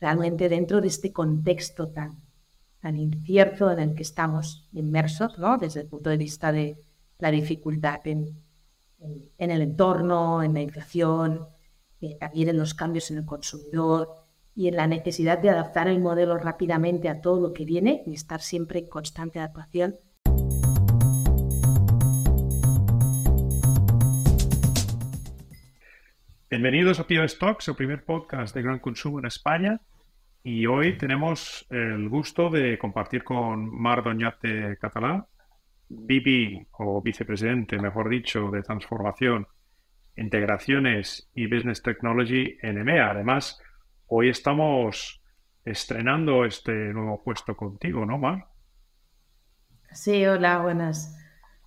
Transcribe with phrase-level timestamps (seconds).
[0.00, 2.22] realmente dentro de este contexto tan,
[2.80, 5.58] tan incierto en el que estamos inmersos, ¿no?
[5.58, 6.78] desde el punto de vista de
[7.18, 8.40] la dificultad en,
[9.38, 11.46] el entorno, en la inflación,
[12.00, 14.24] eh, también en los cambios en el consumidor
[14.54, 18.14] y en la necesidad de adaptar el modelo rápidamente a todo lo que viene y
[18.14, 19.96] estar siempre en constante adaptación.
[26.50, 29.80] Bienvenidos a Pio Stocks, el primer podcast de gran consumo en España.
[30.50, 35.26] Y hoy tenemos el gusto de compartir con Mar Doñate Catalá,
[35.90, 39.46] VP o vicepresidente, mejor dicho, de transformación,
[40.16, 43.10] integraciones y business technology en EMEA.
[43.10, 43.60] Además,
[44.06, 45.20] hoy estamos
[45.66, 48.46] estrenando este nuevo puesto contigo, ¿no, Mar?
[49.92, 51.14] Sí, hola, buenas.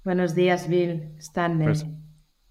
[0.03, 1.13] Buenos días, Bill.
[1.19, 1.59] Están.
[1.59, 1.85] Pues,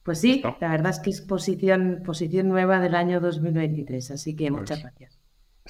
[0.05, 4.53] pues sí, la verdad es que es posición, posición nueva del año 2023, así que
[4.53, 5.20] muchas pues gracias.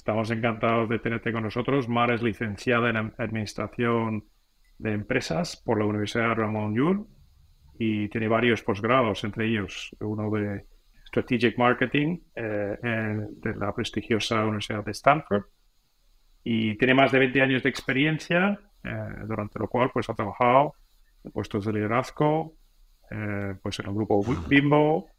[0.00, 1.86] Estamos encantados de tenerte con nosotros.
[1.86, 4.24] Mar es licenciada en Administración
[4.78, 7.06] de Empresas por la Universidad Ramón Llull
[7.78, 10.64] y tiene varios posgrados, entre ellos uno de
[11.06, 15.44] Strategic Marketing eh, de la prestigiosa Universidad de Stanford.
[16.44, 18.88] Y tiene más de 20 años de experiencia, eh,
[19.26, 20.76] durante lo cual pues, ha trabajado
[21.24, 22.54] en puestos de liderazgo,
[23.10, 25.10] eh, pues en el grupo Bimbo.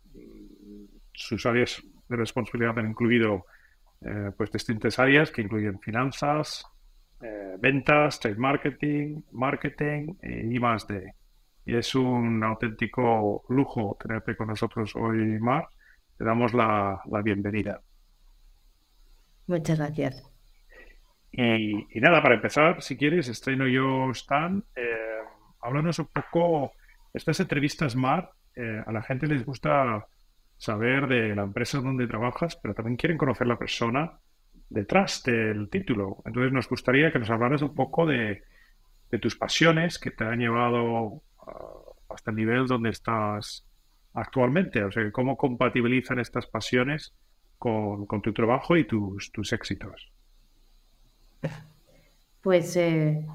[1.13, 3.45] Sus áreas de responsabilidad han incluido
[4.01, 6.65] eh, pues distintas áreas que incluyen finanzas,
[7.21, 11.13] eh, ventas, trade marketing, marketing y más de.
[11.65, 15.67] Y es un auténtico lujo tenerte con nosotros hoy, Mar.
[16.17, 17.81] Te damos la, bienvenida.
[19.47, 20.23] Muchas gracias.
[21.31, 24.63] Y, nada, para empezar, si quieres, estreno yo, Stan.
[25.61, 26.73] háblanos un poco
[27.13, 30.05] estas entrevistas, Mar, eh, a la gente les gusta
[30.61, 34.19] saber de la empresa donde trabajas, pero también quieren conocer la persona
[34.69, 36.21] detrás del título.
[36.23, 38.43] Entonces nos gustaría que nos hablaras un poco de,
[39.19, 41.23] tus pasiones que te han llevado
[42.09, 43.67] hasta el nivel donde estás
[44.13, 44.83] actualmente.
[44.83, 47.15] O sea, cómo compatibilizan estas pasiones
[47.57, 50.11] con, tu trabajo y tus, tus éxitos.
[52.41, 53.25] Pues eh,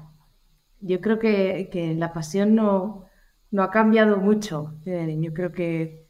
[0.79, 3.05] yo creo que, que, la pasión no,
[3.51, 4.75] no ha cambiado mucho.
[4.85, 6.06] Eh, yo creo que,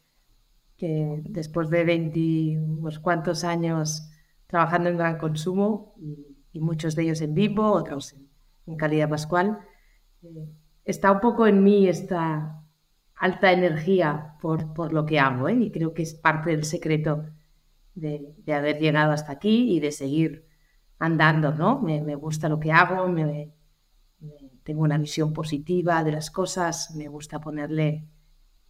[0.78, 4.08] que después de 20 unos cuantos años
[4.46, 8.16] trabajando en gran consumo y, muchos de ellos en vivo, otros
[8.66, 9.60] en, calidad pascual,
[10.22, 10.48] eh,
[10.84, 12.64] está un poco en mí esta
[13.14, 15.54] alta energía por, por lo que hago ¿eh?
[15.54, 17.26] y creo que es parte del secreto
[17.94, 20.48] de, de, haber llegado hasta aquí y de seguir
[20.98, 21.80] andando, ¿no?
[21.80, 23.52] Me, me gusta lo que hago, me,
[24.64, 28.08] tengo una visión positiva de las cosas, me gusta ponerle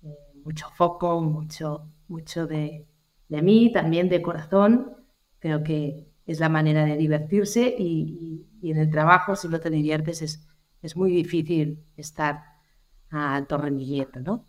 [0.02, 0.14] eh,
[0.44, 2.86] mucho foco, mucho, mucho de,
[3.28, 4.96] mí, también de corazón.
[5.38, 10.22] Creo que es la manera de divertirse y, en el trabajo, si no te diviertes,
[10.22, 10.48] es,
[10.82, 12.42] es muy difícil estar
[13.10, 14.46] a alto rendimiento, ¿no?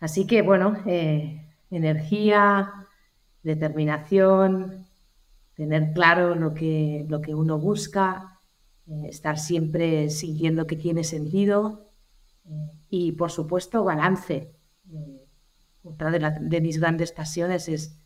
[0.00, 2.72] Así que, bueno, eh, energía,
[3.42, 4.86] determinación,
[5.54, 8.40] tener claro lo que, lo que uno busca,
[8.86, 11.90] eh, estar siempre sintiendo que tiene sentido
[12.44, 14.54] eh, y, por supuesto, balance.
[15.82, 17.98] Otra de, mis grandes pasiones es,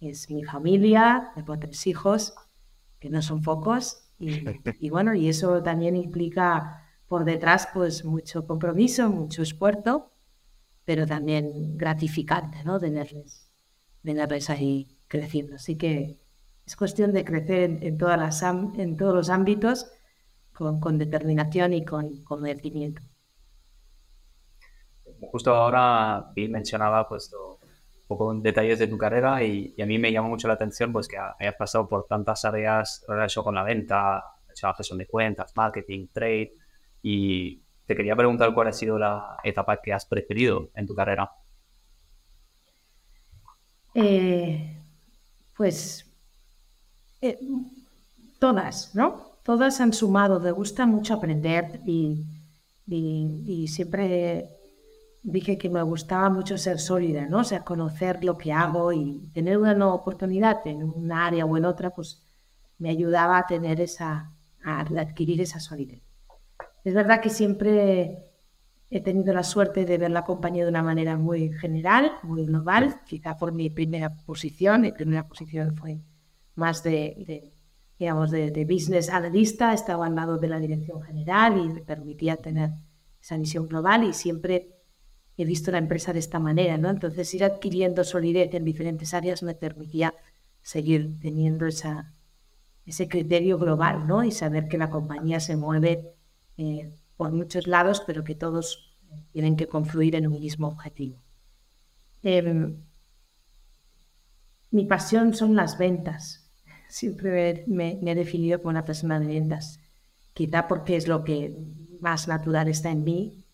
[0.00, 2.34] es mi familia, tengo tres hijos,
[2.98, 9.10] que no son pocos, y, bueno, y eso también implica por detrás pues mucho compromiso,
[9.10, 10.12] mucho esfuerzo,
[10.84, 12.78] pero también gratificante, ¿no?
[12.78, 13.50] Tenerles,
[14.02, 15.56] tenerles ahí creciendo.
[15.56, 16.20] Así que
[16.64, 19.92] es cuestión de crecer en, todas las, en todos los ámbitos
[20.52, 23.02] con, determinación y con conocimiento.
[25.30, 30.12] Justo ahora Bill mencionaba pues un poco detalles de tu carrera y, a mí me
[30.12, 34.24] llama mucho la atención pues que hayas pasado por tantas áreas relacionadas con la venta,
[34.76, 36.52] gestión de cuentas, marketing, trade
[37.02, 41.30] y te quería preguntar cuál ha sido la etapa que has preferido en tu carrera.
[43.94, 44.78] Eh,
[45.56, 46.10] pues
[47.20, 47.38] eh,
[48.38, 49.32] todas, ¿no?
[49.42, 52.26] todas han sumado, me gusta mucho aprender y,
[53.68, 54.48] siempre
[55.22, 57.40] dije que me gustaba mucho ser sólida, ¿no?
[57.40, 61.56] O sea, conocer lo que hago y tener una nueva oportunidad en un área o
[61.56, 62.22] en otra, pues
[62.78, 64.32] me ayudaba a tener esa,
[64.64, 66.02] a adquirir esa solidez.
[66.84, 68.32] Es verdad que siempre
[68.90, 73.00] he tenido la suerte de ver la compañía de una manera muy general, muy global,
[73.06, 76.00] quizá por mi primera posición, mi primera posición fue
[76.54, 77.52] más de
[78.02, 82.70] digamos, de, business analista, estaba al lado de la dirección general y me permitía tener
[83.20, 84.81] esa visión global y siempre
[85.36, 86.90] he visto la empresa de esta manera, ¿no?
[86.90, 90.14] Entonces ir adquiriendo solidez en diferentes áreas me permitía
[90.62, 94.24] seguir teniendo ese criterio global, ¿no?
[94.24, 96.14] Y saber que la compañía se mueve
[96.58, 98.98] eh, por muchos lados, pero que todos
[99.32, 101.18] tienen que confluir en un mismo objetivo.
[102.22, 102.76] Em,
[104.70, 106.50] mi pasión son las ventas.
[106.88, 109.80] Siempre me, he definido como una persona de ventas.
[110.34, 111.56] Quizá porque es lo que
[112.00, 113.44] más natural está en mí,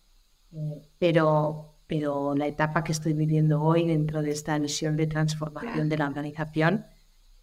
[0.51, 5.89] eh, pero, pero la etapa que estoy viviendo hoy dentro de esta misión de transformación
[5.89, 6.85] de la organización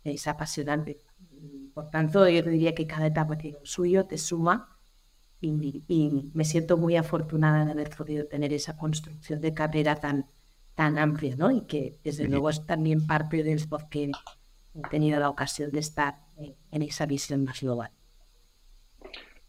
[0.05, 0.99] es apasionante.
[1.75, 4.79] Por tanto, yo diría que cada etapa tiene un suyo, te suma
[5.41, 10.27] y, me siento muy afortunada de haber podido tener esa construcción de carrera tan,
[10.77, 11.51] tan amplia, ¿no?
[11.51, 14.13] Y que desde luego es también parte del por qué
[14.75, 16.21] he tenido la ocasión de estar
[16.71, 17.91] en, esa visión más global.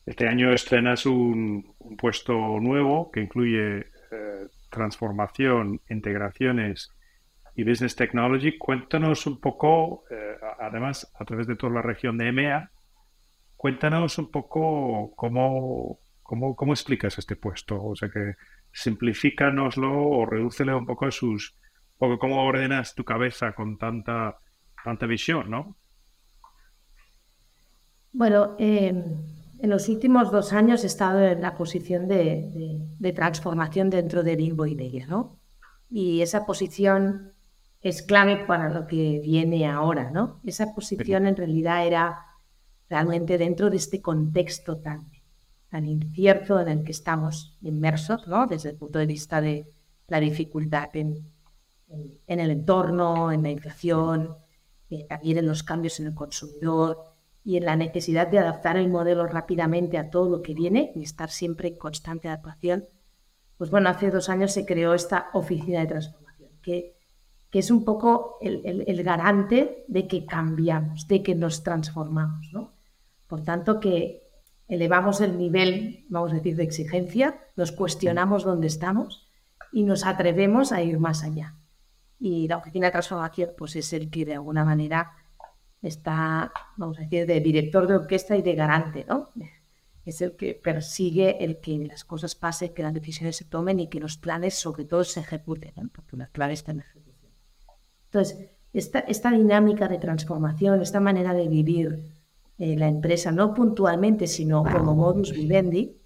[0.07, 6.91] Este año estrenas un, puesto nuevo que incluye eh, transformación, integraciones
[7.55, 8.57] y Business Technology.
[8.57, 12.71] Cuéntanos un poco, eh, además, a través de toda la región de EMEA,
[13.55, 17.83] cuéntanos un poco cómo, cómo, cómo explicas este puesto.
[17.83, 18.35] O sea que
[18.71, 21.57] simplifícanoslo o redúcele un poco a sus...
[21.97, 24.37] Porque cómo ordenas tu cabeza con tanta,
[24.83, 25.75] tanta visión, ¿no?
[28.13, 28.93] Bueno, eh,
[29.59, 34.65] en los últimos dos años he estado en la posición de, transformación dentro de Limbo
[34.65, 34.75] y
[35.07, 35.39] ¿no?
[35.89, 37.33] Y esa posición
[37.81, 40.41] es clave para lo que viene ahora, ¿no?
[40.43, 42.19] Esa posición en realidad era
[42.89, 45.09] realmente dentro de este contexto tan,
[45.69, 48.47] tan incierto en el que estamos inmersos, ¿no?
[48.47, 49.69] Desde el punto de vista de
[50.07, 51.31] la dificultad en,
[52.27, 54.35] en, el entorno, en la inflación,
[54.89, 57.16] eh, también en los cambios en el consumidor
[57.47, 61.03] y en la necesidad de adaptar el modelo rápidamente a todo lo que viene y
[61.03, 62.85] estar siempre en constante adaptación.
[63.57, 66.97] Pues bueno, hace dos años se creó esta oficina de transformación, que
[67.49, 72.49] que es un poco el, garante de que cambiamos, de que nos transformamos.
[72.51, 72.73] ¿no?
[73.27, 74.23] Por tanto, que
[74.67, 79.29] elevamos el nivel, vamos a decir, de exigencia, nos cuestionamos dónde estamos
[79.71, 81.55] y nos atrevemos a ir más allá.
[82.19, 85.13] Y la oficina de transformación pues es el que de alguna manera
[85.81, 89.29] está, vamos a decir, de director de orquesta y de garante, ¿no?
[90.05, 93.87] Es el que persigue el que las cosas pasen, que las decisiones se tomen y
[93.87, 97.31] que los planes sobre todo se ejecuten, porque las planes están ejecución.
[98.05, 102.13] Entonces, esta, esta dinámica de transformación, esta manera de vivir
[102.57, 105.97] eh, la empresa, no puntualmente, sino como modus vivendi,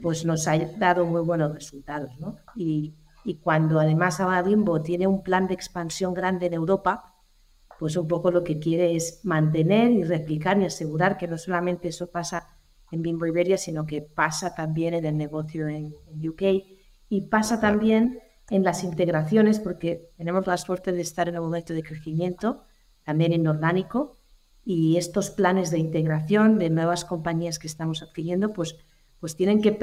[0.00, 2.18] pues nos ha dado muy buenos resultados.
[2.18, 2.36] ¿no?
[2.54, 2.94] Y,
[3.24, 7.11] y cuando además ahora Bimbo tiene un plan de expansión grande en Europa,
[7.82, 11.88] pues un poco lo que quiere es mantener y replicar y asegurar que no solamente
[11.88, 12.46] eso pasa
[12.92, 16.42] en Bimbo Iberia, sino que pasa también en el negocio en, en UK
[17.08, 18.20] y pasa también
[18.50, 22.62] en las integraciones, porque tenemos la suerte de estar en un momento de crecimiento,
[23.02, 24.16] también en orgánico,
[24.64, 28.76] y estos planes de integración de nuevas compañías que estamos adquiriendo, pues,
[29.18, 29.76] pues tienen que,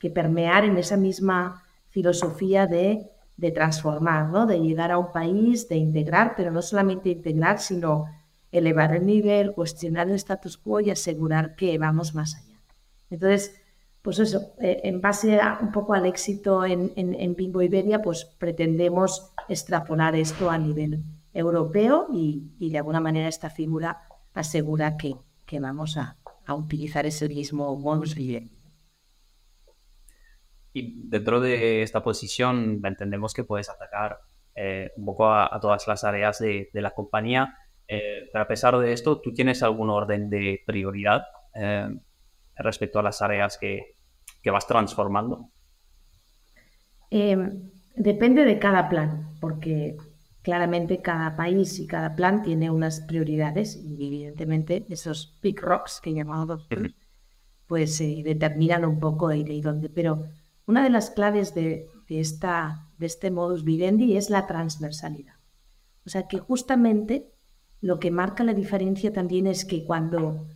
[0.00, 4.46] que permear en esa misma filosofía de, de transformar, ¿no?
[4.46, 8.06] de llegar a un país, de integrar, pero no solamente integrar, sino
[8.52, 12.60] elevar el nivel, cuestionar el status quo y asegurar que vamos más allá.
[13.10, 13.60] Entonces,
[14.04, 18.26] pues eso, eh, en base a, un poco al éxito en, en, Bimbo Iberia, pues
[18.38, 21.02] pretendemos extrapolar esto a nivel
[21.32, 24.02] europeo y, de alguna manera esta figura
[24.34, 25.16] asegura que,
[25.46, 26.16] que vamos a,
[26.46, 28.53] utilizar ese mismo modus vivendi.
[30.74, 34.18] Y dentro de esta posición entendemos que puedes atacar
[34.54, 37.56] eh, un poco a, todas las áreas de, la compañía,
[37.88, 41.22] eh, pero a pesar de esto, ¿tú tienes algún orden de prioridad
[42.56, 43.94] respecto a las áreas que,
[44.42, 45.48] que vas transformando?
[47.10, 49.96] Em, depende de cada plan, porque
[50.42, 56.12] claramente cada país y cada plan tiene unas prioridades y evidentemente esos big rocks que
[56.12, 56.68] llamamos
[57.66, 59.88] pues se determinan un poco de, de dónde.
[59.88, 60.26] Pero
[60.66, 65.34] una de las claves de, este modus vivendi es la transversalidad.
[66.06, 67.32] O sea que justamente
[67.80, 70.46] lo que marca la diferencia también es que cuando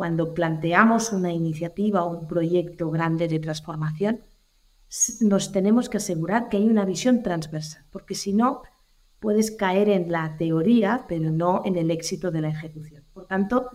[0.00, 4.22] cuando planteamos una iniciativa o un proyecto grande de transformación,
[5.20, 8.62] nos tenemos que asegurar que hay una visión transversal, porque si no,
[9.18, 13.04] puedes caer en la teoría, pero no en el éxito de la ejecución.
[13.12, 13.68] Por tanto,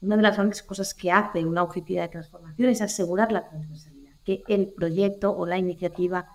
[0.00, 3.91] una de las grandes cosas que hace una oficina de transformación es asegurar la transversalidad,
[4.24, 6.28] que el proyecto o la iniciativa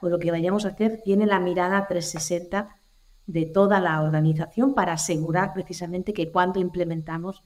[0.00, 2.76] o lo que vayamos a hacer tiene la mirada 360
[3.26, 7.42] de toda la organización para asegurar precisamente que cuando implementamos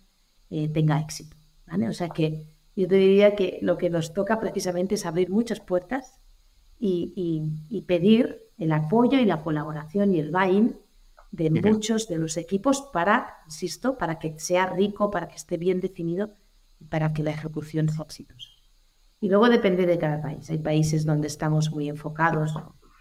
[0.50, 1.36] eh, tenga éxito.
[1.88, 5.60] O sea que yo te diría que lo que nos toca precisamente es abrir muchas
[5.60, 6.20] puertas
[6.78, 10.76] y, pedir el apoyo y la colaboración y el buy-in
[11.30, 15.80] de muchos de los equipos para, insisto, para que sea rico, para que esté bien
[15.80, 16.34] definido
[16.80, 18.48] y para que la ejecución sea exitosa.
[19.20, 20.48] Y luego depende de cada país.
[20.50, 22.54] Hay países donde estamos muy enfocados,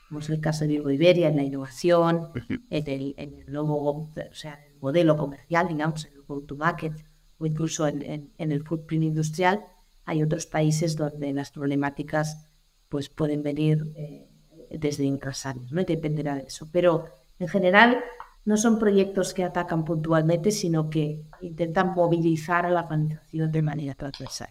[0.08, 2.30] como es el caso de Iberia, en la innovación,
[2.70, 6.94] en el, en el nuevo, o sea, el modelo comercial, digamos, en el go-to-market
[7.38, 9.64] o incluso en, en, el footprint industrial.
[10.06, 12.48] Hay otros países donde las problemáticas
[12.90, 14.28] pues, pueden venir eh,
[14.72, 15.82] desde áreas, ¿no?
[15.82, 16.68] Y dependerá de eso.
[16.72, 17.06] Pero
[17.38, 18.04] en general
[18.46, 23.94] no son proyectos que atacan puntualmente, sino que intentan movilizar a la organización de manera
[23.94, 24.50] transversal.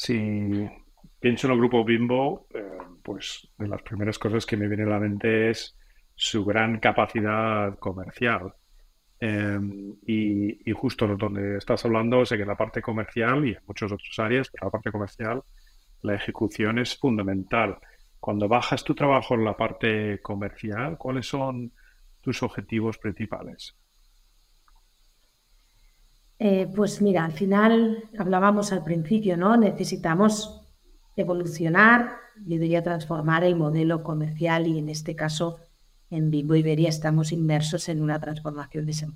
[0.00, 0.66] Si
[1.20, 2.62] pienso en el grupo Bimbo, eh,
[3.02, 5.76] pues de las primeras cosas que me viene a la mente es
[6.14, 8.54] su gran capacidad comercial.
[9.20, 13.92] Em, y, justo donde estás hablando, sé que en la parte comercial y en muchas
[13.92, 15.42] otras áreas, pero la parte comercial,
[16.00, 17.76] la ejecución es fundamental.
[18.18, 21.72] Cuando bajas tu trabajo en la parte comercial, ¿cuáles son
[22.22, 23.76] tus objetivos principales?
[26.42, 29.56] Eh, pues mira, al final hablábamos al principio, ¿no?
[29.56, 30.62] Necesitamos
[31.14, 32.16] evolucionar,
[32.46, 35.58] yo diría transformar el modelo comercial y en este caso
[36.08, 39.08] en Bimbo Iberia estamos inmersos en una transformación de ese.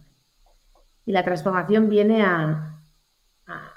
[1.07, 2.83] Y la transformación viene a,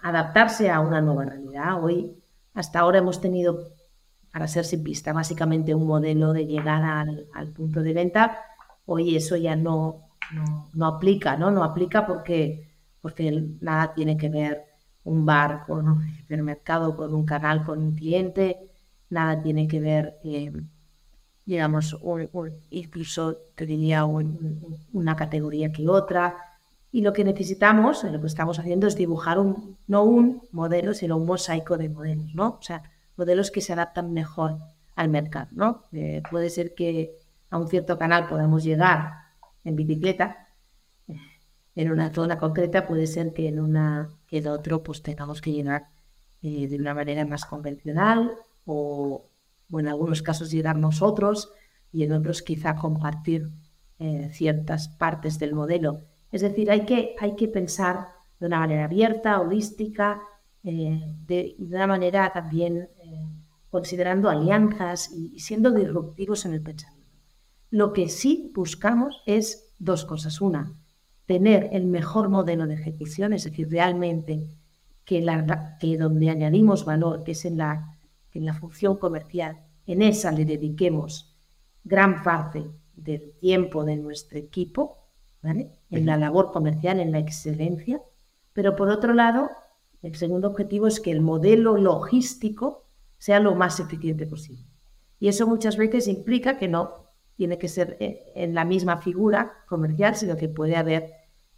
[0.01, 1.83] adaptarse a una nueva realidad.
[1.83, 2.21] Hoy,
[2.53, 3.73] hasta ahora hemos tenido,
[4.31, 8.39] para ser simplista, básicamente un modelo de llegada al, punto de venta.
[8.85, 10.09] Hoy eso ya no,
[10.73, 11.51] no, aplica, ¿no?
[11.51, 12.66] No aplica porque,
[13.01, 14.65] porque nada tiene que ver
[15.03, 18.59] un bar con un supermercado, con un canal, con un cliente,
[19.09, 20.19] nada tiene que ver...
[20.23, 20.51] Eh,
[21.47, 21.97] digamos,
[22.69, 26.35] incluso te diría una categoría que otra.
[26.91, 31.15] Y lo que necesitamos, lo que estamos haciendo es dibujar un, no un modelo, sino
[31.15, 32.57] un mosaico de modelos, ¿no?
[32.59, 32.83] O sea,
[33.15, 34.57] modelos que se adaptan mejor
[34.95, 35.83] al mercado, ¿no?
[35.93, 37.15] Eh, puede ser que
[37.49, 39.13] a un cierto canal podamos llegar
[39.63, 40.46] en bicicleta,
[41.77, 45.51] en una zona concreta, puede ser que en una que en otro pues tengamos que
[45.51, 45.89] llegar
[46.41, 48.31] eh, de una manera más convencional
[48.65, 49.29] o,
[49.71, 51.51] o en algunos casos llegar nosotros
[51.93, 53.47] y en otros quizá compartir
[53.99, 56.01] eh, ciertas partes del modelo.
[56.31, 58.07] Es decir, hay que, hay que pensar
[58.39, 60.19] de una manera abierta, holística,
[60.63, 62.89] eh, de, una manera también
[63.69, 67.07] considerando alianzas y, siendo disruptivos en el pensamiento.
[67.69, 70.41] Lo que sí buscamos es dos cosas.
[70.41, 70.73] Una,
[71.27, 74.49] tener el mejor modelo de ejecución, es decir, realmente
[75.05, 77.97] que, la, que donde añadimos valor, que es en la
[78.37, 81.35] en la función comercial, en esa le dediquemos
[81.83, 82.65] gran parte
[82.95, 85.03] del tiempo de nuestro equipo,
[85.43, 88.01] en la labor comercial, en la excelencia,
[88.53, 89.49] pero por otro lado,
[90.01, 92.85] el segundo objetivo es que el modelo logístico
[93.17, 94.65] sea lo más eficiente posible.
[95.19, 99.63] Y eso muchas veces implica que no tiene que ser eh, en la misma figura
[99.67, 101.13] comercial, sino que puede haber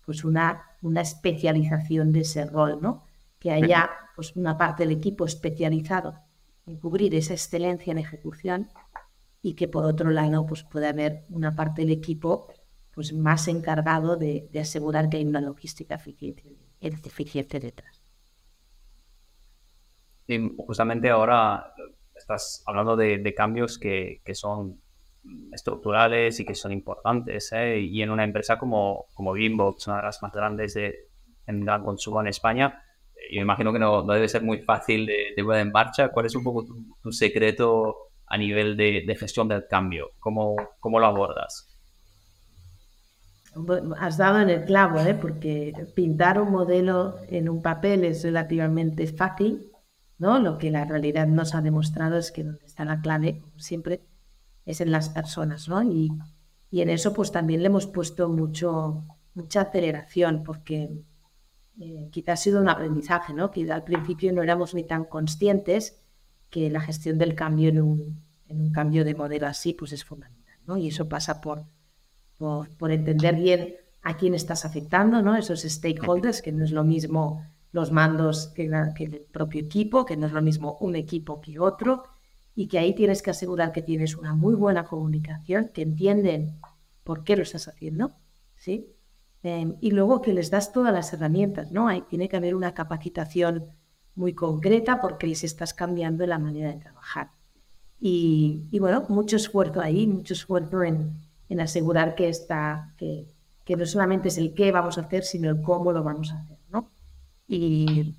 [0.09, 3.03] pues una, una especialización de ese rol, ¿no?
[3.37, 6.15] Que haya pues una parte del equipo especializado
[6.81, 8.69] cubrir esa excelencia en ejecución
[9.43, 12.47] y que por otro lado pues puede haber una parte del equipo
[12.91, 16.43] pues más encargado de, asegurar que hay una logística eficiente,
[16.81, 18.01] eficiente detrás.
[20.25, 21.71] Y justamente ahora
[22.15, 24.81] estás hablando de, cambios que, que, son
[25.51, 27.51] estructurales y que son importantes.
[27.53, 27.79] ¿eh?
[27.79, 30.95] Y en una empresa como, como Bimbo, una de las más grandes de,
[31.45, 32.83] en gran consumo en España,
[33.31, 36.09] yo imagino que no, debe ser muy fácil de, de en marcha.
[36.09, 36.65] ¿Cuál es un poco
[37.01, 37.95] tu, secreto
[38.27, 40.11] a nivel de, gestión del cambio?
[40.19, 41.67] ¿Cómo, ¿Cómo, lo abordas?
[43.99, 45.15] has dado en el clavo, ¿eh?
[45.15, 49.71] porque pintar un modelo en un papel es relativamente fácil,
[50.19, 50.39] ¿no?
[50.39, 54.01] Lo que la realidad nos ha demostrado es que donde está la clave, siempre,
[54.69, 55.81] es en las personas, ¿no?
[55.81, 56.11] Y,
[56.69, 60.91] y en eso pues también le hemos puesto mucho, mucha aceleración, porque
[61.79, 63.49] eh, quizás ha sido un aprendizaje, ¿no?
[63.49, 66.03] Que al principio no éramos ni tan conscientes
[66.51, 70.05] que la gestión del cambio en un, en un cambio de modelo así pues es
[70.05, 70.77] fundamental, ¿no?
[70.77, 71.63] Y eso pasa por,
[72.37, 75.35] por, entender bien a quién estás afectando, ¿no?
[75.35, 80.15] Esos stakeholders, que no es lo mismo los mandos que, que, el propio equipo, que
[80.15, 82.03] no es lo mismo un equipo que otro,
[82.55, 86.59] y que ahí tienes que asegurar que tienes una muy buena comunicación, que entienden
[87.03, 88.11] por qué lo estás haciendo,
[88.55, 88.93] ¿sí?
[89.41, 91.87] Em, y luego que les das todas las herramientas, ¿no?
[91.87, 93.67] Hay, tiene que haber una capacitación
[94.15, 97.31] muy concreta porque les estás cambiando la manera de trabajar.
[98.01, 101.13] Y, bueno, mucho esfuerzo ahí, mucho esfuerzo en,
[101.49, 103.27] en asegurar que, está, que,
[103.65, 106.39] que, no solamente es el qué vamos a hacer, sino el cómo lo vamos a
[106.39, 106.91] hacer, ¿no?
[107.47, 108.15] Y,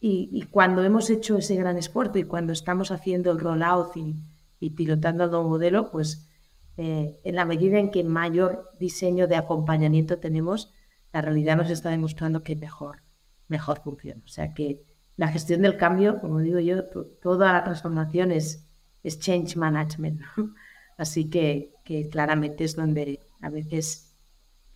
[0.00, 4.70] y, y cuando hemos hecho ese gran esfuerzo y cuando estamos haciendo el rollout y,
[4.70, 6.28] pilotando el nuevo modelo, pues
[6.76, 10.72] eh, en la medida en que mayor diseño de acompañamiento tenemos,
[11.12, 13.02] la realidad nos está demostrando que mejor,
[13.48, 14.20] mejor funciona.
[14.24, 14.84] O sea que
[15.16, 16.84] la gestión del cambio, como digo yo,
[17.22, 18.68] toda la transformación es,
[19.02, 20.20] es change management.
[20.98, 24.14] Así que, que claramente es donde a veces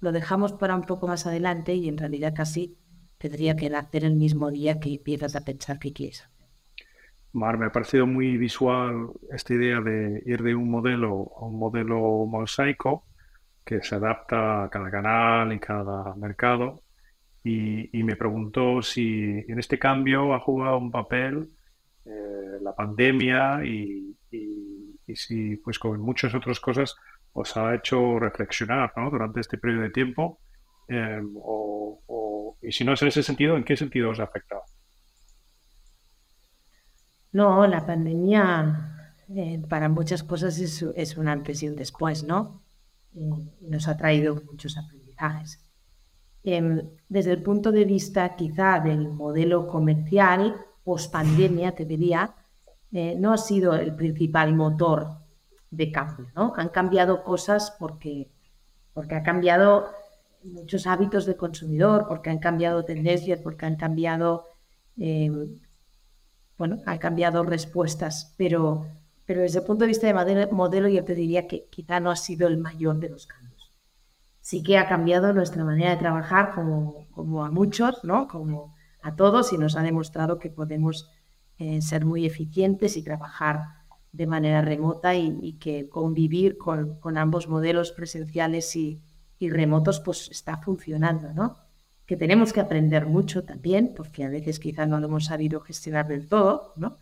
[0.01, 2.79] lo dejamos para un poco más adelante y en realidad casi
[3.21, 6.27] tendría que hacer el mismo día que empiezas a pensar que quieres
[7.33, 11.61] Mar, me ha parecido muy visual esta idea de ir de un modelo a un
[11.61, 13.05] modelo mosaico
[13.65, 16.83] que se adapta a cada canal y cada mercado.
[17.45, 21.49] Y, me preguntó si en este cambio ha jugado un papel
[22.05, 24.17] eh, la pandemia y,
[25.15, 26.97] si, pues con muchas otras cosas,
[27.33, 30.41] os ha hecho reflexionar durante este periodo de tiempo.
[30.91, 31.23] Eh,
[32.63, 34.63] y si no es en ese sentido, ¿en qué sentido os ha afectado?
[37.33, 38.91] No, la pandemia
[39.35, 42.65] eh, para muchas cosas es, un antes y un después, ¿no?
[43.15, 43.31] Eh,
[43.61, 45.65] nos ha traído muchos aprendizajes.
[46.43, 52.35] Em, desde el punto de vista quizá del modelo comercial, post pandemia, te diría,
[52.93, 55.07] eh, no ha sido el principal motor
[55.71, 56.53] de cambio, ¿no?
[56.57, 58.33] Han cambiado cosas porque,
[58.93, 59.87] porque ha cambiado
[60.45, 64.45] muchos hábitos de consumidor, porque han cambiado tendencias, porque han cambiado
[64.97, 65.61] em,
[66.61, 68.87] bueno, ha cambiado respuestas, pero,
[69.25, 72.17] pero desde el punto de vista de modelo, yo te diría que quizá no ha
[72.17, 73.73] sido el mayor de los cambios.
[74.43, 78.29] Sí que ha cambiado nuestra manera de trabajar como, como a muchos, ¿no?
[78.29, 81.11] Como a todos y nos ha demostrado que podemos
[81.57, 83.65] eh, ser muy eficientes y trabajar
[84.13, 89.03] de manera remota y, que convivir con, con, ambos modelos presenciales y,
[89.41, 91.57] y remotos pues está funcionando, ¿no?
[92.11, 96.09] que tenemos que aprender mucho también, porque a veces quizá no lo hemos sabido gestionar
[96.09, 96.99] del todo, ¿no?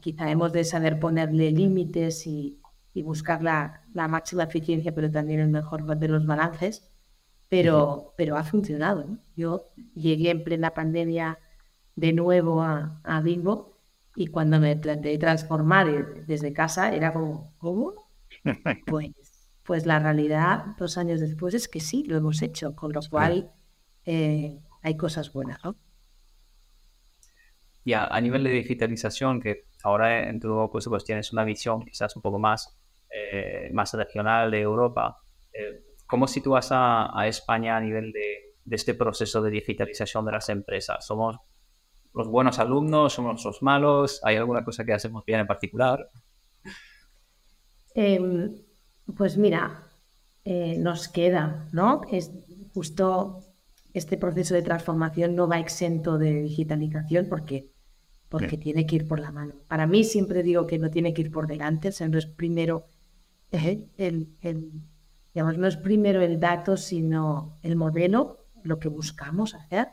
[0.00, 2.58] quizá hemos de saber ponerle límites y,
[3.04, 6.90] buscar la, máxima eficiencia, pero también el mejor de los balances,
[7.50, 9.18] pero, pero ha funcionado.
[9.36, 11.38] Yo llegué en plena pandemia
[11.94, 13.76] de nuevo a, a Bimbo
[14.14, 17.92] y cuando me planteé transformar desde casa era como, ¿cómo?
[18.86, 19.12] Pues
[19.66, 23.50] pues la realidad dos años después es que sí, lo hemos hecho, con lo cual
[24.04, 25.76] eh, hay cosas buenas, ¿no?
[27.84, 32.16] Y a, nivel de digitalización, que ahora en tu curso pues tienes una visión quizás
[32.16, 32.76] un poco más,
[33.10, 35.18] eh, más regional de Europa,
[35.52, 40.48] eh, ¿cómo sitúas a, España a nivel de, de, este proceso de digitalización de las
[40.48, 41.06] empresas?
[41.06, 41.36] ¿Somos
[42.12, 43.12] los buenos alumnos?
[43.12, 44.20] ¿Somos los malos?
[44.24, 46.08] ¿Hay alguna cosa que hacemos bien en particular?
[47.94, 48.20] Eh,
[49.14, 49.82] pues mira,
[50.44, 52.02] eh, nos queda, ¿no?
[52.10, 52.32] Es
[52.74, 53.40] justo
[53.94, 57.70] este proceso de transformación no va exento de digitalización porque,
[58.28, 59.54] porque tiene que ir por la mano.
[59.68, 62.26] Para mí siempre digo que no tiene que ir por delante, o sea, no es
[62.26, 62.86] primero
[63.52, 64.28] eh, el,
[65.32, 69.88] digamos, no es primero el dato, sino el modelo, lo que buscamos hacer,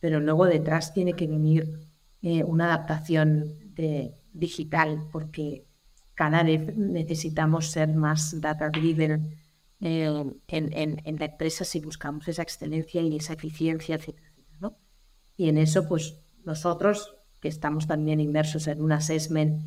[0.00, 1.78] pero luego detrás tiene que venir
[2.22, 5.66] eh, una adaptación de, digital, porque
[6.14, 9.36] cada vez necesitamos ser más data driven
[9.80, 14.16] eh, en, la empresa si buscamos esa excelencia y esa eficiencia, etc.
[15.36, 19.64] Y en eso, pues nosotros, que estamos también inmersos en un assessment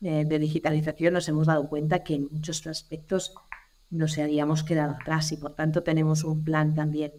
[0.00, 3.34] eh, de digitalización, nos hemos dado cuenta que en muchos aspectos
[3.90, 7.12] nos habíamos quedado atrás y por tanto tenemos un plan también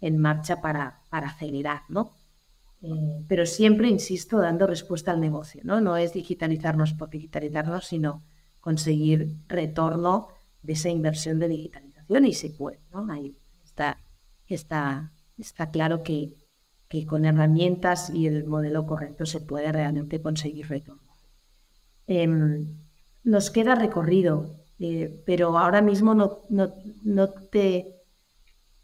[0.00, 2.12] en marcha para, para acelerar, ¿no?
[2.82, 5.80] Eh, pero siempre, insisto, dando respuesta al negocio, ¿no?
[5.80, 8.22] No es digitalizarnos por digitalizarnos, sino
[8.60, 10.28] conseguir retorno
[10.62, 13.10] de esa inversión de digitalización y se puede, ¿no?
[13.10, 13.98] Ahí está,
[14.46, 16.34] está, está claro que,
[16.88, 21.10] que con herramientas y el modelo correcto se puede realmente conseguir retorno.
[22.06, 22.66] Em,
[23.22, 27.99] nos queda recorrido, eh, pero ahora mismo no, no, no te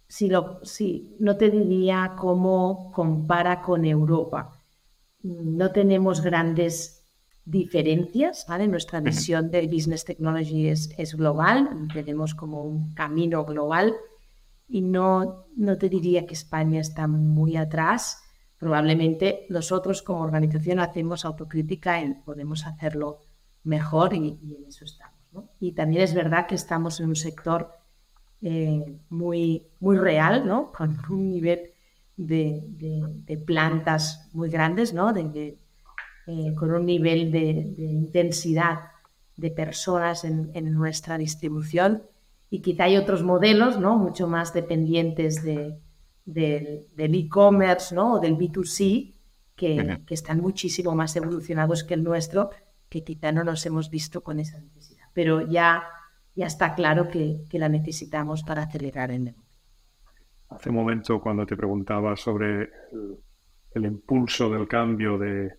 [0.09, 4.53] si, lo, si no te diría cómo compara con Europa.
[5.23, 7.07] No tenemos grandes
[7.45, 8.67] diferencias, ¿vale?
[8.67, 13.95] Nuestra visión de Business Technology es, es global, tenemos como un camino global
[14.69, 18.23] y no, no te diría que España está muy atrás.
[18.59, 23.21] Probablemente nosotros como organización hacemos autocrítica y podemos hacerlo
[23.63, 25.17] mejor y, en eso estamos.
[25.61, 27.71] Y también es verdad que estamos en un sector
[28.49, 30.71] eh, muy, muy real, ¿no?
[30.71, 31.73] Con un nivel
[32.17, 32.63] de,
[33.27, 35.13] de, plantas muy grandes, ¿no?
[35.13, 35.59] De,
[36.29, 37.41] eh, con un nivel de,
[37.77, 38.93] intensidad
[39.37, 42.05] de personas en, en, nuestra distribución
[42.49, 43.99] y quizá hay otros modelos, ¿no?
[43.99, 45.81] Mucho más dependientes de,
[46.25, 48.15] del e-commerce, ¿no?
[48.15, 49.13] O del B2C,
[49.57, 52.51] que, que están muchísimo más evolucionados que el nuestro,
[52.89, 55.07] que quizá no nos hemos visto con esa necesidad.
[55.13, 55.83] pero ya,
[56.37, 59.47] ya está claro que, que la necesitamos para acelerar el negocio.
[60.51, 62.71] Hace un momento, cuando te preguntaba sobre
[63.75, 65.51] el, impulso del cambio de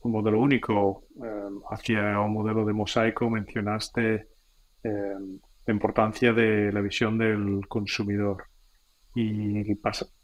[0.00, 4.28] un modelo único eh, hacia un modelo de mosaico, mencionaste
[4.84, 5.14] eh,
[5.66, 8.44] la importancia de la visión del consumidor.
[9.14, 9.64] Y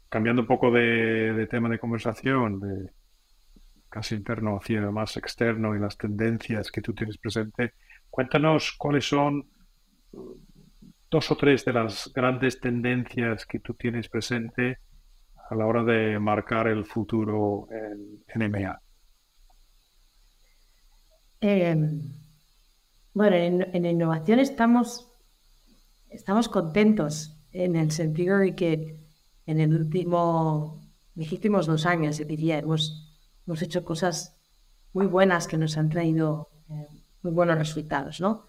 [0.07, 2.91] cambiando un poco de, tema de conversación, de
[3.89, 7.73] casi interno hacia más externo y las tendencias que tú tienes presente,
[8.09, 9.49] cuéntanos cuáles son
[11.13, 14.79] dos o tres de las grandes tendencias que tú tienes presente
[15.47, 18.81] a la hora de marcar el futuro en, en EMEA.
[21.39, 22.01] Em,
[23.13, 25.07] bueno, en, en, innovación estamos,
[26.09, 28.97] estamos contentos en el sentido de que
[29.45, 30.81] en el último,
[31.15, 33.13] últimos dos años, diría, hemos,
[33.45, 34.35] hemos hecho cosas
[34.93, 36.87] muy buenas que nos han traído eh,
[37.21, 38.47] muy buenos resultados, ¿no?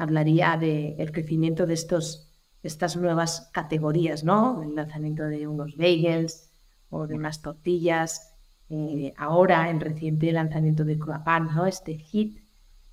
[0.00, 2.32] Hablaría del crecimiento de estos,
[2.62, 4.62] estas nuevas categorías, ¿no?
[4.62, 6.50] El lanzamiento de unos bagels
[6.88, 8.34] o de unas tortillas.
[8.70, 11.66] Eh, ahora, en reciente lanzamiento del croissant, ¿no?
[11.66, 12.42] Este hit,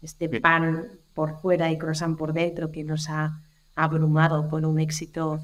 [0.02, 3.42] este pan por fuera y croissant por dentro que nos ha
[3.74, 5.40] abrumado con un éxito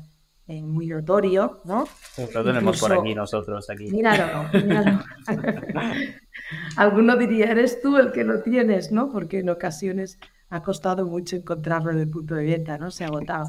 [0.48, 1.88] eh, muy notorio, ¿no?
[2.34, 3.90] Lo tenemos por aquí nosotros, aquí.
[3.90, 5.00] Míralo, míralo.
[6.76, 9.10] Alguno diría, eres tú el que lo tienes, ¿no?
[9.10, 10.20] Porque en ocasiones
[10.54, 12.92] ha costado mucho encontrarlo en el punto de venta, ¿no?
[12.92, 13.48] Se ha agotado.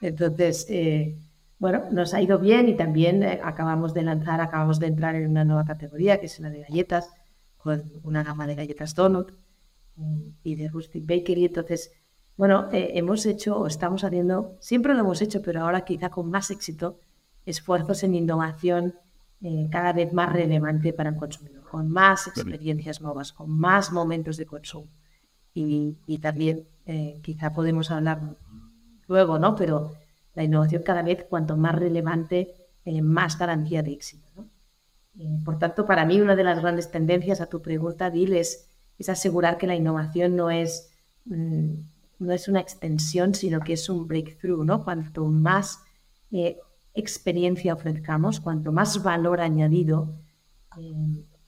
[0.00, 1.16] Entonces, eh,
[1.60, 5.30] bueno, nos ha ido bien y también eh, acabamos de lanzar, acabamos de entrar en
[5.30, 7.08] una nueva categoría que es la de galletas,
[7.58, 11.44] con una gama de galletas donut eh, y de rustic bakery.
[11.44, 11.92] Entonces,
[12.36, 16.50] bueno, hemos hecho o estamos haciendo, siempre lo hemos hecho, pero ahora quizá con más
[16.50, 16.98] éxito,
[17.46, 18.94] esfuerzos en innovación
[19.70, 24.46] cada vez más relevante para el consumidor, con más experiencias nuevas, con más momentos de
[24.46, 24.88] consumo
[25.54, 28.36] y, también eh, quizá podemos hablar
[29.06, 29.54] luego, ¿no?
[29.54, 29.92] Pero
[30.34, 34.26] la innovación cada vez cuanto más relevante, eh, más garantía de éxito.
[34.34, 34.48] ¿no?
[35.18, 38.68] Eh, por tanto, para mí una de las grandes tendencias a tu pregunta, Dil, es,
[39.08, 40.92] asegurar que la innovación no es,
[41.24, 41.72] mm,
[42.20, 44.64] no es una extensión, sino que es un breakthrough.
[44.64, 44.84] ¿no?
[44.84, 45.80] Cuanto más
[46.94, 50.14] experiencia ofrezcamos, cuanto más valor añadido,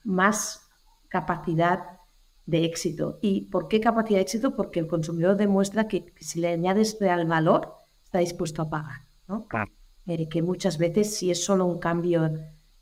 [0.03, 0.67] más
[1.07, 1.94] capacidad
[2.45, 3.19] de éxito.
[3.21, 4.55] ¿Y por qué capacidad de éxito?
[4.55, 9.01] Porque el consumidor demuestra que, si le añades real valor, está dispuesto a pagar.
[9.27, 9.47] ¿no?
[10.05, 12.31] Eh, que muchas veces si es solo un cambio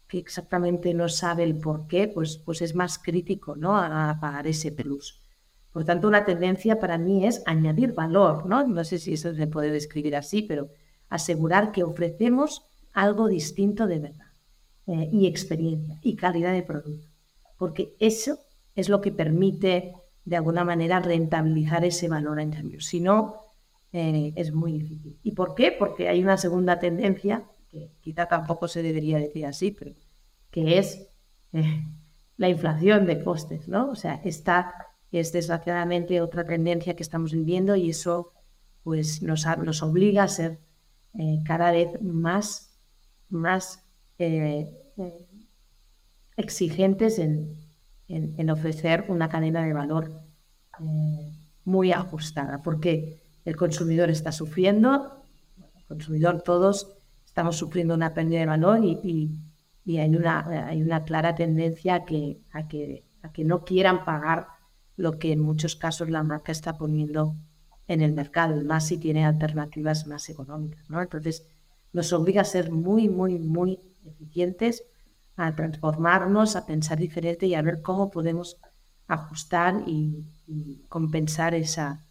[0.08, 3.78] que exactamente no sabe el por qué, pues, pues es más crítico ¿no?
[3.78, 5.22] a, pagar ese plus.
[5.72, 8.68] Por tanto, una tendencia para mí es añadir valor, ¿no?
[8.68, 10.70] No sé si eso se puede describir así, pero
[11.10, 14.28] asegurar que ofrecemos algo distinto de verdad
[14.86, 17.08] eh, y experiencia y calidad de producto.
[17.58, 18.38] Porque eso
[18.76, 19.94] es lo que permite
[20.26, 22.80] de alguna manera rentabilizar ese valor cambio.
[22.80, 23.36] Si no,
[23.92, 25.20] eh, es muy difícil.
[25.22, 25.72] ¿Y por qué?
[25.72, 29.92] Porque hay una segunda tendencia, que quizá tampoco se debería decir así, pero
[30.50, 31.08] que es
[31.54, 31.84] eh,
[32.38, 33.90] la inflación de costes, ¿no?
[33.90, 34.74] O sea, esta
[35.12, 38.34] es desgraciadamente otra tendencia que estamos viviendo y eso
[38.84, 40.60] pues nos, nos obliga a ser
[41.18, 42.80] eh, cada vez más,
[43.30, 43.84] más
[46.36, 47.63] exigentes en,
[48.08, 50.12] en, ofrecer una cadena de valor
[50.80, 51.32] eh,
[51.66, 55.24] muy ajustada, porque el consumidor está sufriendo,
[55.76, 59.40] el consumidor todos estamos sufriendo una pérdida de valor y,
[59.86, 64.06] y, hay, una, hay una clara tendencia a que, a, que, a que no quieran
[64.06, 64.48] pagar
[64.96, 67.36] lo que en muchos casos la marca está poniendo
[67.88, 70.90] en el mercado, más si tiene alternativas más económicas.
[70.90, 71.02] ¿no?
[71.02, 71.48] Entonces,
[71.92, 74.84] nos obliga a ser muy, muy, muy eficientes
[75.36, 78.58] a transformarnos, a pensar diferente y a ver cómo podemos
[79.08, 80.30] ajustar y,
[80.90, 82.06] compensar esa,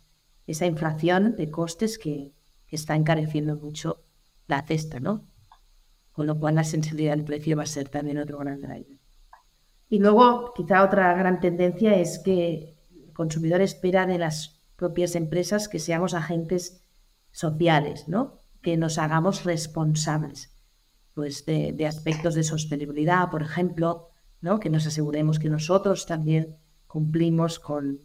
[0.47, 2.33] esa inflación de costes que,
[2.69, 4.03] está encareciendo mucho
[4.47, 5.27] la cesta, ¿no?
[6.13, 8.99] Con lo cual la sensibilidad del precio va a ser también otro gran driver.
[9.91, 15.69] Y luego, quizá otra gran tendencia es que el consumidor espera de las propias empresas
[15.69, 16.83] que seamos agentes
[17.31, 18.39] sociales, ¿no?
[18.63, 20.53] Que nos hagamos responsables
[21.15, 24.09] pues, de, aspectos de sostenibilidad, por ejemplo,
[24.41, 24.61] ¿no?
[24.61, 28.01] que nos aseguremos que nosotros también cumplimos con,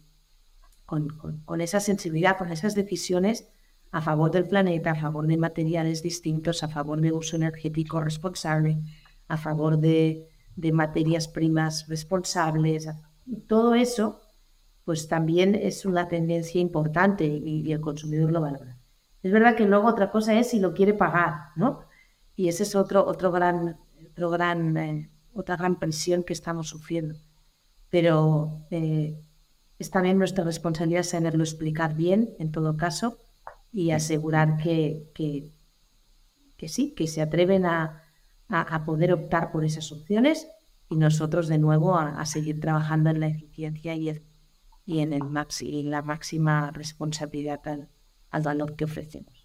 [0.84, 3.48] con, esa sensibilidad, con esas decisiones
[3.90, 8.78] a favor del planeta, a favor de materiales distintos, a favor de uso energético responsable,
[9.28, 10.28] a favor de,
[10.72, 12.88] materias primas responsables.
[13.46, 14.20] Todo eso,
[14.84, 18.76] pues también es una tendencia importante y, y, el consumidor lo valora.
[19.22, 21.87] Es verdad que luego otra cosa es si lo quiere pagar, ¿no?
[22.38, 23.80] Y ese es otro, otro gran,
[24.12, 27.16] otro gran, eh, otra gran presión que estamos sufriendo.
[27.90, 29.20] Pero eh,
[29.80, 33.18] es también nuestra responsabilidad saberlo explicar bien, en todo caso,
[33.72, 38.04] y asegurar que, que, sí, que se atreven a,
[38.48, 40.46] a, poder optar por esas opciones
[40.88, 44.22] y nosotros de nuevo a, seguir trabajando en la eficiencia y,
[44.86, 47.88] y en, el maxi, la máxima responsabilidad al,
[48.30, 49.37] al valor que ofrecemos.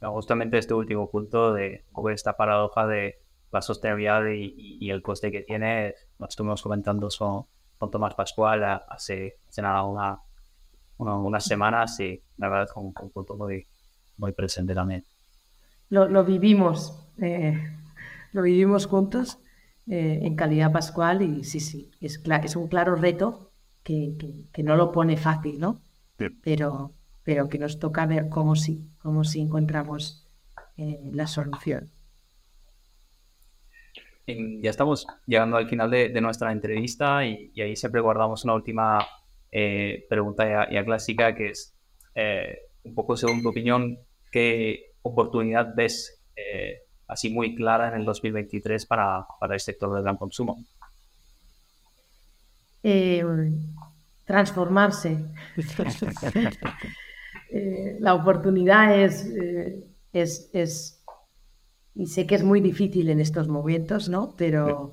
[0.00, 3.18] Justamente este último punto de esta paradoja de
[3.52, 7.46] la sostenibilidad y, el coste que tiene, lo estuvimos comentando con,
[7.90, 10.20] Tomás Pascual hace, hace nada una,
[10.98, 13.66] unas semanas y la verdad es un, un punto muy,
[14.18, 15.04] muy presente también.
[15.88, 17.58] Lo, lo vivimos, eh,
[18.32, 19.38] lo vivimos juntos
[19.86, 23.50] eh, en calidad pascual y sí, sí, es, es un claro reto
[23.82, 24.14] que,
[24.52, 25.80] que, no lo pone fácil, ¿no?
[26.42, 26.92] Pero,
[27.24, 30.26] pero que nos toca ver cómo sí, cómo sí encontramos
[30.76, 31.90] eh, la solución.
[34.26, 39.04] Ya estamos llegando al final de, de nuestra entrevista y, ahí siempre guardamos una última
[40.08, 41.74] pregunta ya, ya, clásica que es
[42.84, 43.98] un poco según tu opinión,
[44.30, 50.02] ¿qué oportunidad ves eh, así muy clara en el 2023 para, para el sector del
[50.02, 50.64] gran consumo?
[52.82, 53.22] Eh,
[54.24, 55.26] transformarse.
[57.52, 59.28] Eh, la oportunidad es,
[60.12, 61.04] es, es,
[61.94, 64.34] y sé que es muy difícil en estos momentos, ¿no?
[64.36, 64.92] Pero,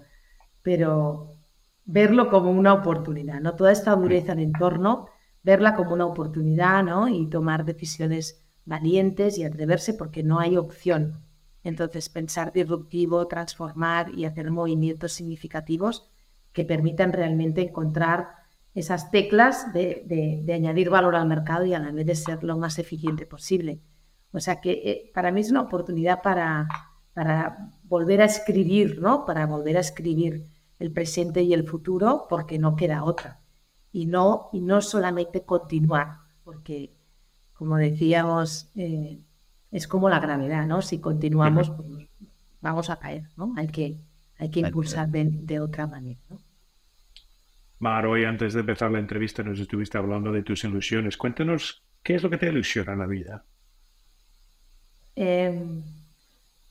[0.63, 1.37] pero
[1.85, 3.55] verlo como una oportunidad, ¿no?
[3.55, 5.07] Toda esta dureza en entorno,
[5.43, 7.07] verla como una oportunidad, ¿no?
[7.07, 11.23] Y tomar decisiones valientes y atreverse porque no hay opción.
[11.63, 16.09] Entonces, pensar disruptivo, transformar y hacer movimientos significativos
[16.53, 18.29] que permitan realmente encontrar
[18.73, 22.79] esas teclas de, añadir valor al mercado y a la vez de ser lo más
[22.79, 23.81] eficiente posible.
[24.31, 26.67] O sea que eh, para mí es una oportunidad para,
[27.13, 29.25] para volver a escribir, ¿no?
[29.25, 30.47] Para volver a escribir
[30.79, 33.39] el presente y el futuro porque no queda otra.
[33.91, 36.93] Y no, y no solamente continuar, porque
[37.53, 39.23] como decíamos, eh,
[39.71, 40.81] es como la gravedad, ¿no?
[40.81, 42.07] Si continuamos, pues,
[42.61, 43.53] vamos a caer, ¿no?
[43.57, 43.99] Hay que,
[44.37, 46.37] hay que impulsar de, otra manera, ¿no?
[47.79, 51.15] Mar, hoy antes de empezar la entrevista nos estuviste hablando de tus ilusiones.
[51.15, 53.45] Cuéntanos, ¿qué es lo que te ilusiona en la vida?
[55.15, 55.83] Em,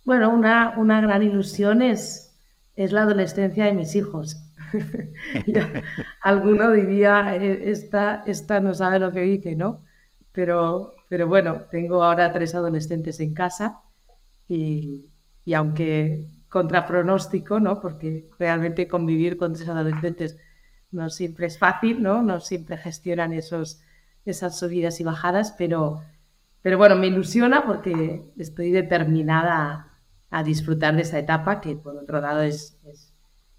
[0.04, 2.36] bueno, una, una gran ilusión es,
[2.74, 4.36] es la adolescencia de mis hijos.
[6.22, 9.84] Alguno diría, eh, esta, esta no sabe lo que dice, ¿no?
[10.32, 13.80] Pero, pero bueno, tengo ahora tres adolescentes en casa
[14.48, 15.06] y,
[15.44, 17.80] y aunque contra pronóstico, ¿no?
[17.80, 20.36] Porque realmente convivir con tres adolescentes
[20.96, 22.22] no siempre es fácil, ¿no?
[22.22, 23.80] No siempre gestionan esos,
[24.24, 26.02] esas subidas y bajadas, pero,
[26.62, 29.92] pero bueno, me ilusiona porque estoy determinada
[30.30, 33.14] a, disfrutar de esa etapa que por otro lado es, es,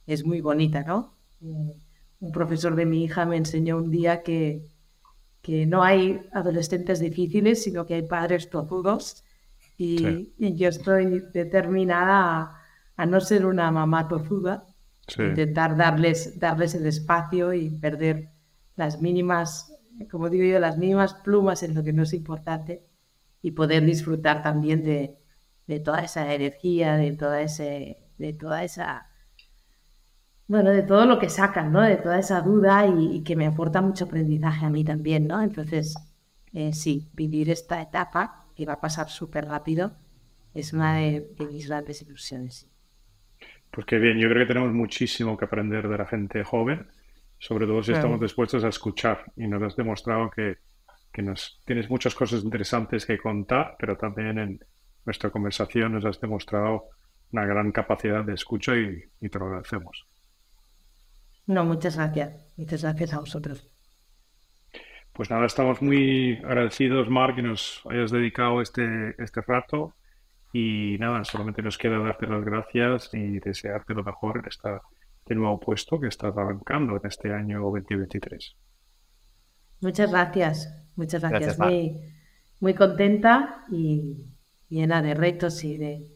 [0.06, 1.16] es muy bonita, ¿no?
[1.42, 1.80] Eh,
[2.20, 4.68] un profesor de mi hija me enseñó un día que,
[5.42, 9.24] que no hay adolescentes difíciles, sino que hay padres tozudos.
[9.78, 12.56] Y, yo estoy determinada
[12.98, 14.66] a, no ser una mamá tozuda,
[15.18, 18.32] intentar darles, darles el espacio y perder
[18.76, 19.74] las mínimas,
[20.12, 22.86] como digo yo, las mínimas plumas en lo que no es importante
[23.42, 25.18] y poder disfrutar también de,
[25.68, 29.08] de toda esa energía, de toda, ese, de toda esa
[30.48, 31.82] bueno, de todo lo que sacan, ¿no?
[31.82, 35.42] De toda esa duda y, que me aporta mucho aprendizaje a mí también, ¿no?
[35.42, 35.96] Entonces,
[36.54, 39.92] eh, sí, vivir esta etapa, que va a pasar súper rápido,
[40.54, 42.68] es una de, mis grandes ilusiones.
[43.72, 46.88] Pues qué bien, yo creo que tenemos muchísimo que aprender de la gente joven,
[47.38, 50.58] sobre todo si estamos dispuestos a escuchar y nos has demostrado que,
[51.12, 54.60] que nos tienes muchas cosas interesantes que contar, pero también en
[55.06, 56.86] nuestra conversación nos has demostrado
[57.32, 60.08] una gran capacidad de escucha y, y te lo agradecemos.
[61.48, 62.34] No, muchas gracias.
[62.58, 63.70] Muchas gracias a vosotros.
[65.14, 69.96] Pues nada, estamos muy agradecidos, Mark, que nos hayas dedicado este, este rato.
[70.54, 74.82] Y nada, solamente nos queda darte las gracias y desearte lo mejor en esta,
[75.20, 78.56] este nuevo puesto que estás arrancando en este año 2023.
[79.82, 81.60] Muchas gracias, muchas gracias.
[81.60, 82.00] muy,
[82.60, 84.26] muy contenta y
[84.70, 86.08] llena de retos y de,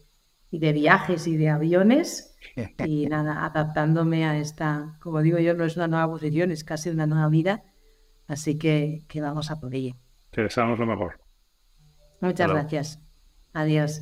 [0.50, 2.36] y de viajes y de aviones
[2.86, 6.90] y nada, adaptándome a esta, como digo yo, no es una nueva posición, es casi
[6.90, 7.62] una nueva vida,
[8.28, 9.94] así que, que vamos a por ello.
[10.30, 11.20] Te deseamos lo mejor.
[12.20, 13.02] Muchas gracias.
[13.52, 14.00] Adiós.